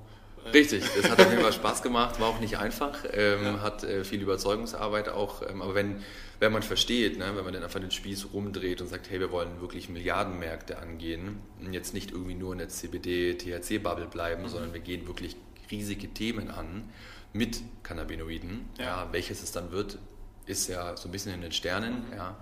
[0.53, 3.63] Richtig, es hat auf jeden Fall Spaß gemacht, war auch nicht einfach, ähm, ja.
[3.63, 6.03] hat äh, viel Überzeugungsarbeit auch, ähm, aber wenn,
[6.41, 9.31] wenn man versteht, ne, wenn man dann einfach den Spieß rumdreht und sagt, hey, wir
[9.31, 14.49] wollen wirklich Milliardenmärkte angehen und jetzt nicht irgendwie nur in der CBD-THC-Bubble bleiben, mhm.
[14.49, 15.37] sondern wir gehen wirklich
[15.71, 16.91] riesige Themen an
[17.33, 18.85] mit Cannabinoiden, ja.
[18.85, 19.09] ja.
[19.13, 19.99] welches es dann wird,
[20.47, 22.17] ist ja so ein bisschen in den Sternen, mhm.
[22.17, 22.37] ja.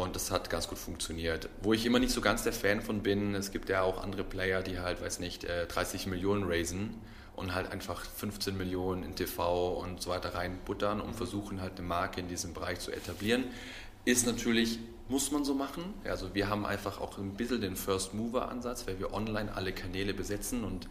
[0.00, 1.50] Und das hat ganz gut funktioniert.
[1.60, 4.24] Wo ich immer nicht so ganz der Fan von bin, es gibt ja auch andere
[4.24, 6.94] Player, die halt, weiß nicht, 30 äh, Millionen raisen
[7.36, 11.86] und halt einfach 15 Millionen in TV und so weiter reinbuttern und versuchen halt eine
[11.86, 13.44] Marke in diesem Bereich zu etablieren.
[14.06, 14.78] Ist natürlich,
[15.10, 15.92] muss man so machen.
[16.04, 19.72] Also wir haben einfach auch ein bisschen den First Mover Ansatz, weil wir online alle
[19.72, 20.88] Kanäle besetzen und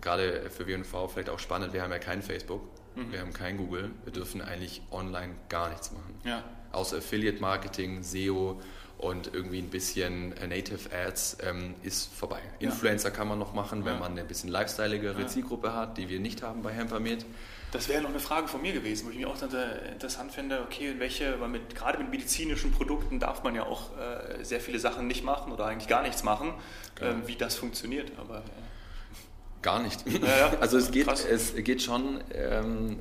[0.00, 2.62] gerade für W&V vielleicht auch spannend, wir haben ja kein Facebook,
[2.96, 3.12] mhm.
[3.12, 6.18] wir haben kein Google, wir dürfen eigentlich online gar nichts machen.
[6.24, 8.60] Ja außer Affiliate Marketing, SEO
[9.00, 12.40] und irgendwie ein bisschen äh, Native Ads ähm, ist vorbei.
[12.58, 12.68] Ja.
[12.68, 14.00] Influencer kann man noch machen, wenn ja.
[14.00, 15.26] man eine bisschen lifestyleigere ja.
[15.26, 17.24] Zielgruppe hat, die wir nicht haben bei Hempermed.
[17.72, 20.96] Das wäre noch eine Frage von mir gewesen, wo ich mich auch interessant finde, okay,
[20.98, 25.06] welche, weil mit, gerade mit medizinischen Produkten darf man ja auch äh, sehr viele Sachen
[25.06, 26.52] nicht machen oder eigentlich gar nichts machen,
[26.96, 27.12] genau.
[27.12, 28.10] ähm, wie das funktioniert.
[28.18, 29.62] Aber, äh.
[29.62, 30.04] Gar nicht.
[30.60, 32.98] also es geht, es geht schon, ähm,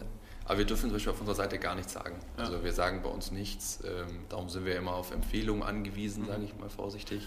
[0.50, 2.16] aber wir dürfen zum Beispiel auf unserer Seite gar nichts sagen.
[2.36, 2.46] Ja.
[2.46, 3.82] Also wir sagen bei uns nichts.
[3.86, 6.28] Ähm, darum sind wir immer auf Empfehlungen angewiesen, mhm.
[6.28, 7.22] sage ich mal vorsichtig.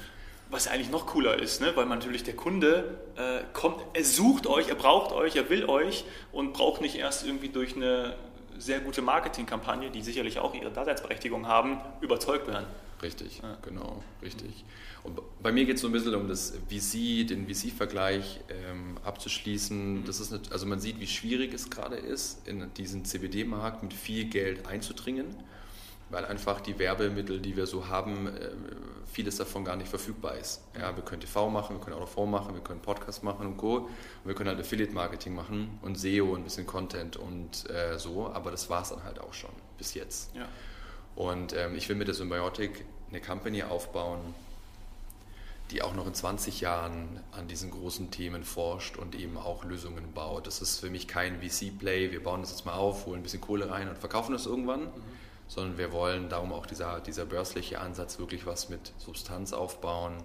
[0.51, 1.71] Was eigentlich noch cooler ist, ne?
[1.77, 5.67] weil man natürlich der Kunde äh, kommt, er sucht euch, er braucht euch, er will
[5.67, 8.17] euch und braucht nicht erst irgendwie durch eine
[8.59, 12.67] sehr gute Marketingkampagne, die sicherlich auch ihre Daseinsberechtigung haben, überzeugt werden.
[13.03, 13.59] Richtig, ja.
[13.63, 14.65] genau, richtig.
[15.03, 20.01] Und bei mir geht es so ein bisschen um das VC, den VC-Vergleich ähm, abzuschließen.
[20.01, 20.05] Mhm.
[20.05, 23.93] Das ist nicht, also man sieht, wie schwierig es gerade ist, in diesen CBD-Markt mit
[23.93, 25.35] viel Geld einzudringen,
[26.11, 28.51] weil einfach die Werbemittel, die wir so haben, äh,
[29.13, 30.63] vieles davon gar nicht verfügbar ist.
[30.79, 33.77] Ja, wir können TV machen, wir können Autoform machen, wir können Podcast machen und Co.
[33.79, 33.91] Und
[34.25, 38.53] wir können halt Affiliate-Marketing machen und SEO und ein bisschen Content und äh, so, aber
[38.53, 40.31] das war es dann halt auch schon bis jetzt.
[40.37, 40.47] Ja.
[41.17, 44.35] Und ähm, ich will mit der Symbiotic eine Company aufbauen,
[45.71, 50.13] die auch noch in 20 Jahren an diesen großen Themen forscht und eben auch Lösungen
[50.13, 50.47] baut.
[50.47, 53.41] Das ist für mich kein VC-Play, wir bauen das jetzt mal auf, holen ein bisschen
[53.41, 55.03] Kohle rein und verkaufen das irgendwann, mhm.
[55.49, 60.23] sondern wir wollen darum auch dieser, dieser börsliche Ansatz wirklich was mit Substanz aufbauen,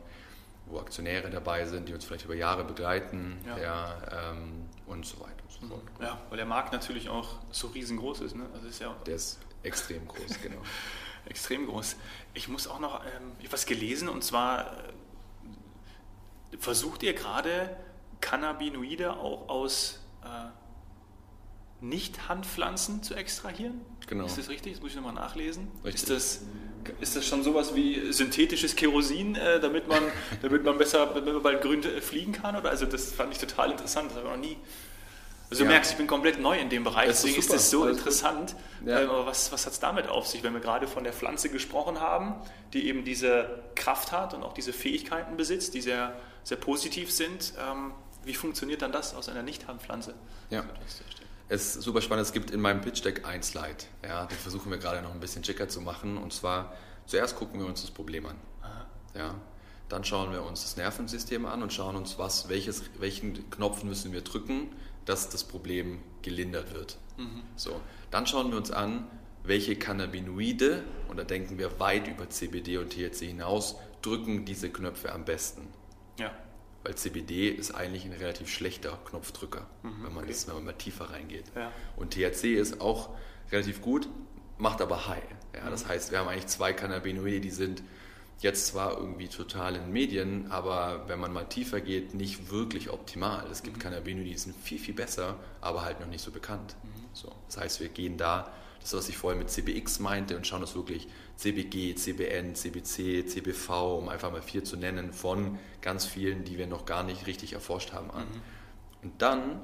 [0.66, 3.58] wo Aktionäre dabei sind, die uns vielleicht über Jahre begleiten ja.
[3.58, 5.84] ja ähm, und so weiter und so fort.
[6.02, 8.36] Ja, weil der Markt natürlich auch so riesengroß ist.
[8.36, 8.46] Ne?
[8.54, 10.62] Also ist ja der ist extrem groß, genau.
[11.26, 11.96] extrem groß.
[12.34, 14.78] Ich muss auch noch ähm, etwas gelesen und zwar
[16.60, 17.76] versucht ihr gerade
[18.22, 20.28] Cannabinoide auch aus äh,
[21.82, 23.82] Nicht-Handpflanzen zu extrahieren?
[24.08, 24.26] Genau.
[24.26, 24.74] Ist das richtig?
[24.74, 25.68] Das muss ich nochmal nachlesen.
[25.84, 26.04] Richtig.
[26.04, 26.42] Ist das,
[27.02, 30.04] ist das schon sowas wie synthetisches Kerosin, äh, damit, man,
[30.42, 32.56] damit man besser damit man bald grün äh, fliegen kann?
[32.56, 32.70] Oder?
[32.70, 34.12] Also das fand ich total interessant.
[34.12, 34.58] Das habe ich noch nie
[35.50, 35.76] also du ja.
[35.76, 38.56] merkst, ich bin komplett neu in dem Bereich, das deswegen ist, das so Alles interessant.
[38.86, 39.02] Ja.
[39.02, 41.50] Ähm, aber was, was hat es damit auf sich, wenn wir gerade von der Pflanze
[41.50, 42.36] gesprochen haben,
[42.74, 47.54] die eben diese Kraft hat und auch diese Fähigkeiten besitzt, die sehr, sehr positiv sind?
[47.60, 47.94] Ähm,
[48.26, 50.14] wie funktioniert dann das aus einer Nicht-Handpflanze?
[50.50, 50.66] Ja.
[51.50, 52.26] Es ist super spannend.
[52.26, 53.86] Es gibt in meinem Pitch Deck ein Slide.
[54.04, 56.18] Ja, den versuchen wir gerade noch ein bisschen schicker zu machen.
[56.18, 56.74] Und zwar,
[57.06, 58.36] zuerst gucken wir uns das Problem an.
[58.62, 58.86] Aha.
[59.16, 59.36] Ja,
[59.88, 64.12] dann schauen wir uns das Nervensystem an und schauen uns, was, welches, welchen Knopf müssen
[64.12, 64.70] wir drücken,
[65.08, 66.98] dass das Problem gelindert wird.
[67.18, 67.42] Mhm.
[67.56, 69.08] So, dann schauen wir uns an,
[69.44, 75.12] welche Cannabinoide, und da denken wir weit über CBD und THC hinaus, drücken diese Knöpfe
[75.14, 75.68] am besten.
[76.20, 76.32] Ja.
[76.84, 80.34] Weil CBD ist eigentlich ein relativ schlechter Knopfdrücker, mhm, wenn, man okay.
[80.34, 81.46] das, wenn man mal tiefer reingeht.
[81.56, 81.72] Ja.
[81.96, 83.10] Und THC ist auch
[83.52, 84.10] relativ gut,
[84.58, 85.24] macht aber high.
[85.56, 85.72] Ja, mhm.
[85.72, 87.82] Das heißt, wir haben eigentlich zwei Cannabinoide, die sind
[88.40, 93.48] jetzt zwar irgendwie total in Medien, aber wenn man mal tiefer geht, nicht wirklich optimal.
[93.52, 93.82] Es gibt mhm.
[93.82, 96.76] Cannabinoide, die sind viel, viel besser, aber halt noch nicht so bekannt.
[96.84, 97.06] Mhm.
[97.14, 100.62] So, das heißt, wir gehen da, das was ich vorhin mit CBX meinte, und schauen
[100.62, 106.44] uns wirklich CBG, CBN, CBC, CBV, um einfach mal vier zu nennen, von ganz vielen,
[106.44, 108.26] die wir noch gar nicht richtig erforscht haben, an.
[108.26, 108.42] Mhm.
[109.02, 109.62] Und dann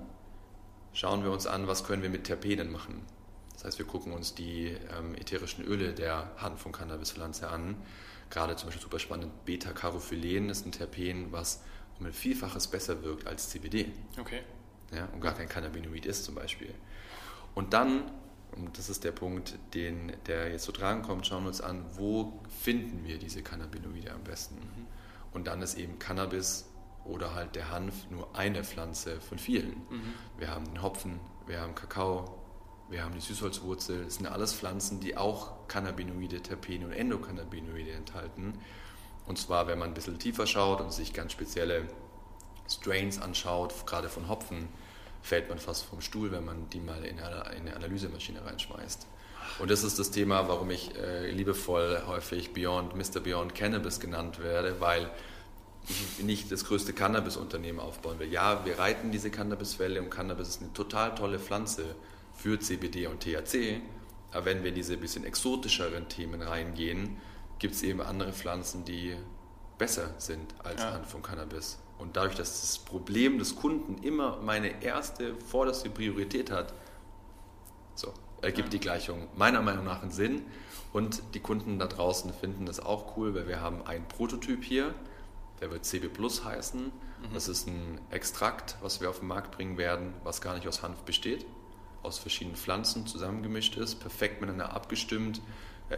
[0.94, 3.06] schauen wir uns an, was können wir mit Terpenen machen.
[3.54, 7.76] Das heißt, wir gucken uns die ähm, ätherischen Öle der Hand von Cannabispflanze an
[8.34, 11.64] gerade zum Beispiel super spannend, Beta-Carophylen ist ein Terpen, was
[12.00, 13.92] um ein Vielfaches besser wirkt als CBD.
[14.20, 14.42] Okay.
[14.92, 16.74] ja, und gar kein Cannabinoid ist zum Beispiel.
[17.54, 18.12] Und dann,
[18.56, 21.86] und das ist der Punkt, den, der jetzt so tragen kommt, schauen wir uns an,
[21.96, 24.56] wo finden wir diese Cannabinoide am besten.
[24.56, 24.88] Mhm.
[25.32, 26.66] Und dann ist eben Cannabis
[27.06, 29.76] oder halt der Hanf nur eine Pflanze von vielen.
[29.90, 30.14] Mhm.
[30.40, 32.43] Wir haben den Hopfen, wir haben Kakao,
[32.90, 34.06] wir haben die Süßholzwurzel.
[34.06, 38.60] Das sind alles Pflanzen, die auch Cannabinoide, Terpene und Endokannabinoide enthalten.
[39.26, 41.88] Und zwar, wenn man ein bisschen tiefer schaut und sich ganz spezielle
[42.70, 44.68] Strains anschaut, gerade von Hopfen,
[45.22, 49.08] fällt man fast vom Stuhl, wenn man die mal in eine Analysemaschine reinschmeißt.
[49.60, 53.20] Und das ist das Thema, warum ich äh, liebevoll häufig Beyond, Mr.
[53.20, 55.10] Beyond Cannabis genannt werde, weil
[55.88, 58.32] ich nicht das größte Cannabis-Unternehmen aufbauen will.
[58.32, 61.96] Ja, wir reiten diese Cannabiswelle und Cannabis ist eine total tolle Pflanze
[62.44, 63.80] für CBD und THC.
[64.34, 67.16] Aber wenn wir in diese bisschen exotischeren Themen reingehen,
[67.58, 69.16] gibt es eben andere Pflanzen, die
[69.78, 70.92] besser sind als ja.
[70.92, 71.80] Hanf und Cannabis.
[72.00, 76.74] Und dadurch, dass das Problem des Kunden immer meine erste, vorderste Priorität hat,
[77.96, 78.72] so, ergibt ja.
[78.72, 80.42] die Gleichung meiner Meinung nach einen Sinn.
[80.92, 84.94] Und die Kunden da draußen finden das auch cool, weil wir haben einen Prototyp hier,
[85.62, 86.88] der wird CB Plus heißen.
[86.88, 86.92] Mhm.
[87.34, 90.84] Das ist ein Extrakt, was wir auf den Markt bringen werden, was gar nicht aus
[90.84, 91.46] Hanf besteht,
[92.04, 95.42] aus verschiedenen Pflanzen zusammengemischt ist, perfekt miteinander abgestimmt,
[95.90, 95.98] äh,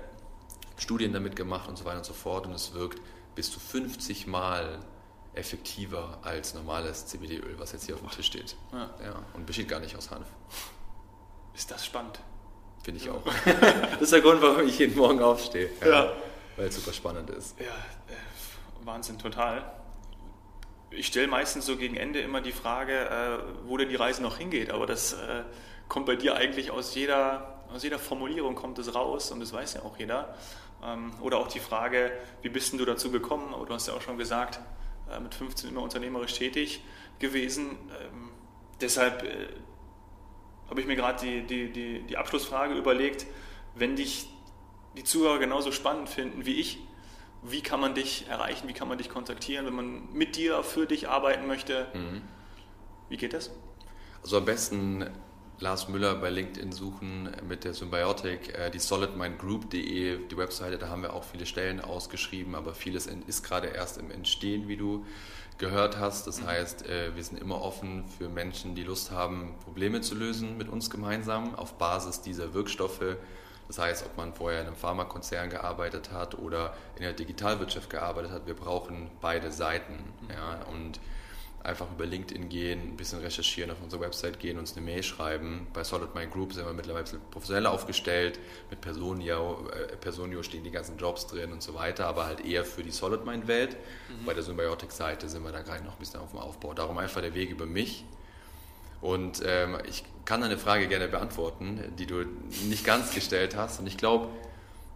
[0.78, 2.46] Studien damit gemacht und so weiter und so fort.
[2.46, 3.02] Und es wirkt
[3.36, 4.80] bis zu 50 Mal
[5.34, 8.56] effektiver als normales CBD-Öl, was jetzt hier auf dem Tisch steht.
[8.72, 8.90] Ja.
[9.04, 9.26] ja.
[9.34, 10.28] und besteht gar nicht aus Hanf.
[11.54, 12.20] Ist das spannend?
[12.84, 13.24] Finde ich auch.
[13.92, 15.70] das ist der Grund, warum ich jeden Morgen aufstehe.
[15.82, 15.88] Ja.
[15.88, 16.14] ja.
[16.56, 17.60] Weil es super spannend ist.
[17.60, 19.70] Ja, äh, Wahnsinn, total.
[20.92, 24.38] Ich stelle meistens so gegen Ende immer die Frage, äh, wo denn die Reise noch
[24.38, 24.70] hingeht.
[24.70, 25.14] Aber das
[25.88, 29.76] kommt bei dir eigentlich aus jeder, aus jeder Formulierung kommt es raus und das weiß
[29.76, 30.36] ja auch jeder.
[30.84, 33.54] Ähm, oder auch die Frage, wie bist denn du dazu gekommen?
[33.68, 34.60] Du hast ja auch schon gesagt,
[35.12, 36.82] äh, mit 15 immer unternehmerisch tätig
[37.20, 37.72] gewesen.
[38.02, 38.30] Ähm,
[38.82, 39.48] deshalb äh,
[40.70, 43.26] habe ich mir gerade die, die, die, die Abschlussfrage überlegt,
[43.76, 44.28] wenn dich
[44.98, 46.80] die Zuhörer genauso spannend finden wie ich,
[47.44, 50.88] wie kann man dich erreichen, wie kann man dich kontaktieren, wenn man mit dir, für
[50.88, 51.88] dich arbeiten möchte?
[51.94, 52.22] Mhm.
[53.10, 53.52] Wie geht das?
[54.24, 55.08] Also am besten
[55.60, 61.02] Lars Müller bei LinkedIn suchen mit der Symbiotic, äh, die solidmindgroup.de, die Webseite, da haben
[61.02, 65.06] wir auch viele Stellen ausgeschrieben, aber vieles ist gerade erst im Entstehen, wie du
[65.58, 66.28] gehört hast.
[66.28, 66.48] Das mhm.
[66.48, 70.68] heißt, äh, wir sind immer offen für Menschen, die Lust haben, Probleme zu lösen mit
[70.68, 73.16] uns gemeinsam auf Basis dieser Wirkstoffe.
[73.68, 78.32] Das heißt, ob man vorher in einem Pharmakonzern gearbeitet hat oder in der Digitalwirtschaft gearbeitet
[78.32, 79.94] hat, wir brauchen beide Seiten.
[79.94, 80.30] Mhm.
[80.30, 81.00] Ja, und
[81.66, 85.68] einfach über LinkedIn gehen, ein bisschen recherchieren, auf unsere Website gehen, uns eine Mail schreiben.
[85.74, 88.40] Bei Solid Mind Group sind wir mittlerweile professionell aufgestellt.
[88.70, 92.66] Mit Personio, äh, Personio stehen die ganzen Jobs drin und so weiter, aber halt eher
[92.66, 93.76] für die Solid Mind Welt.
[94.10, 94.26] Mhm.
[94.26, 96.74] Bei der Symbiotic-Seite sind wir da gerade noch ein bisschen auf dem Aufbau.
[96.74, 98.06] Darum einfach der Weg über mich.
[99.02, 102.26] Und ähm, ich kann deine Frage gerne beantworten, die du
[102.68, 103.80] nicht ganz gestellt hast.
[103.80, 104.30] Und ich glaube,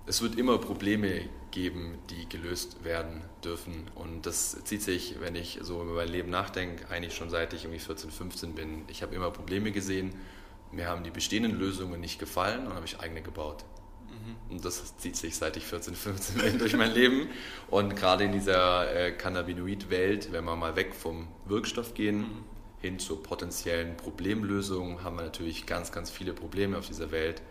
[0.10, 3.86] es wird immer Probleme geben, die gelöst werden dürfen.
[3.94, 7.66] Und das zieht sich, wenn ich so über mein Leben nachdenke, eigentlich schon seit ich
[7.66, 8.86] irgendwie 14, 15 bin.
[8.88, 10.16] Ich habe immer Probleme gesehen.
[10.72, 13.64] Mir haben die bestehenden Lösungen nicht gefallen und habe ich eigene gebaut.
[14.08, 14.56] Mhm.
[14.56, 17.30] Und das zieht sich seit ich 14, 15 bin durch mein Leben.
[17.70, 22.44] Und gerade in dieser äh, Cannabinoid-Welt, wenn wir mal weg vom Wirkstoff gehen, mhm.
[22.82, 27.44] hin zur potenziellen Problemlösung, haben wir natürlich ganz, ganz viele Probleme auf dieser Welt,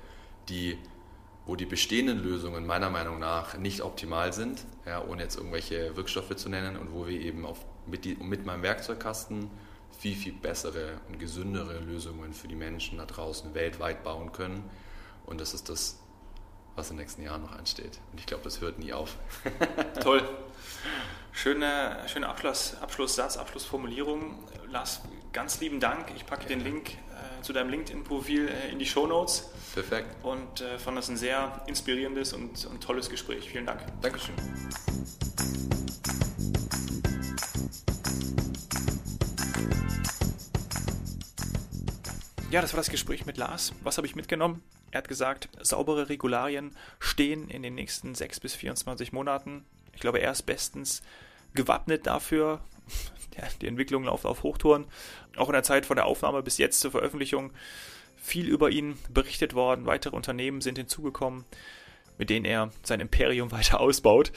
[0.48, 0.76] die
[1.48, 6.36] wo die bestehenden Lösungen meiner Meinung nach nicht optimal sind, ja, ohne jetzt irgendwelche Wirkstoffe
[6.36, 9.50] zu nennen und wo wir eben auf, mit, die, mit meinem Werkzeugkasten
[9.98, 14.62] viel, viel bessere und gesündere Lösungen für die Menschen da draußen weltweit bauen können.
[15.24, 15.98] Und das ist das,
[16.76, 17.98] was in den nächsten Jahren noch ansteht.
[18.12, 19.16] Und ich glaube, das hört nie auf.
[20.02, 20.22] Toll.
[21.32, 24.44] Schöner schöne Abschluss, Abschlusssatz, Abschlussformulierung.
[24.68, 25.00] Lars,
[25.32, 26.12] ganz lieben Dank.
[26.14, 26.48] Ich packe ja.
[26.50, 26.90] den Link
[27.42, 29.50] zu deinem LinkedIn-Profil äh, in die Show Notes.
[29.74, 30.08] Perfekt.
[30.24, 33.48] Und äh, fand das ein sehr inspirierendes und, und tolles Gespräch.
[33.50, 33.80] Vielen Dank.
[34.00, 34.34] Dankeschön.
[42.50, 43.74] Ja, das war das Gespräch mit Lars.
[43.82, 44.62] Was habe ich mitgenommen?
[44.90, 49.66] Er hat gesagt, saubere Regularien stehen in den nächsten 6 bis 24 Monaten.
[49.92, 51.02] Ich glaube, er ist bestens
[51.54, 52.60] gewappnet dafür.
[53.38, 54.86] Ja, die Entwicklung läuft auf Hochtouren.
[55.36, 57.52] Auch in der Zeit von der Aufnahme bis jetzt zur Veröffentlichung
[58.16, 59.86] viel über ihn berichtet worden.
[59.86, 61.44] Weitere Unternehmen sind hinzugekommen,
[62.18, 64.32] mit denen er sein Imperium weiter ausbaut.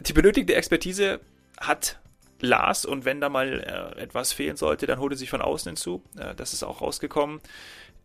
[0.00, 1.20] Die benötigte Expertise
[1.60, 2.00] hat
[2.40, 5.70] Lars und wenn da mal äh, etwas fehlen sollte, dann holt er sich von außen
[5.70, 6.02] hinzu.
[6.16, 7.40] Äh, das ist auch rausgekommen.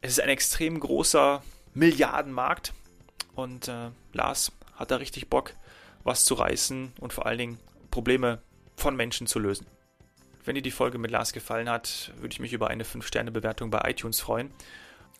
[0.01, 2.73] Es ist ein extrem großer Milliardenmarkt
[3.35, 5.53] und äh, Lars hat da richtig Bock,
[6.03, 8.41] was zu reißen und vor allen Dingen Probleme
[8.75, 9.65] von Menschen zu lösen.
[10.47, 13.81] Wenn dir die Folge mit Lars gefallen hat, würde ich mich über eine 5-Sterne-Bewertung bei
[13.89, 14.49] iTunes freuen.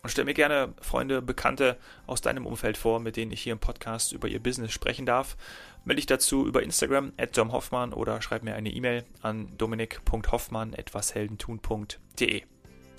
[0.02, 3.58] Und stell mir gerne Freunde, Bekannte aus deinem Umfeld vor, mit denen ich hier im
[3.58, 5.36] Podcast über ihr Business sprechen darf.
[5.84, 12.42] Melde dich dazu über Instagram at domhoffmann oder schreib mir eine E-Mail an dominik.hoffmann etwasheldentun.de.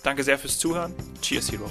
[0.03, 0.93] Danke sehr fürs Zuhören.
[1.23, 1.67] Cheers, Hero.